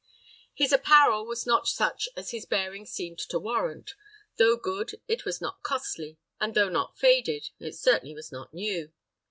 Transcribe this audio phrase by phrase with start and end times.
[0.55, 3.93] His apparel was not such as his bearing seemed to warrant:
[4.37, 8.91] though good, it was not costly, and though not faded, it certainly was not new.